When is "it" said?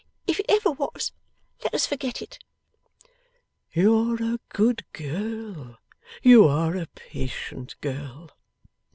0.39-0.47, 2.23-2.43